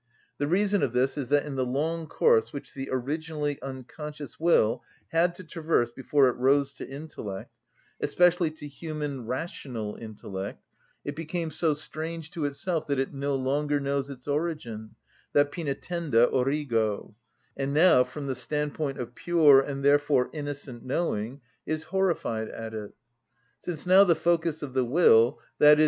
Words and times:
The 0.39 0.47
reason 0.47 0.81
of 0.81 0.93
this 0.93 1.15
is 1.15 1.29
that 1.29 1.45
in 1.45 1.53
the 1.53 1.63
long 1.63 2.07
course 2.07 2.51
which 2.51 2.73
the 2.73 2.89
originally 2.91 3.61
unconscious 3.61 4.39
will 4.39 4.83
had 5.09 5.35
to 5.35 5.43
traverse 5.43 5.91
before 5.91 6.27
it 6.27 6.37
rose 6.37 6.73
to 6.73 6.89
intellect, 6.89 7.51
especially 7.99 8.49
to 8.49 8.67
human, 8.67 9.27
rational 9.27 9.95
intellect, 9.97 10.65
it 11.05 11.15
became 11.15 11.51
so 11.51 11.75
strange 11.75 12.31
to 12.31 12.45
itself 12.45 12.87
that 12.87 12.97
it 12.97 13.13
no 13.13 13.35
longer 13.35 13.79
knows 13.79 14.09
its 14.09 14.27
origin, 14.27 14.95
that 15.33 15.51
pœnitenda 15.51 16.27
origo, 16.33 17.13
and 17.55 17.71
now, 17.71 18.03
from 18.03 18.25
the 18.25 18.33
standpoint 18.33 18.97
of 18.97 19.13
pure, 19.13 19.61
and 19.61 19.85
therefore 19.85 20.31
innocent, 20.33 20.83
knowing, 20.83 21.41
is 21.67 21.83
horrified 21.83 22.49
at 22.49 22.73
it. 22.73 22.91
Since 23.59 23.85
now 23.85 24.03
the 24.03 24.15
focus 24.15 24.63
of 24.63 24.73
the 24.73 24.83
will, 24.83 25.37
_i.e. 25.61 25.79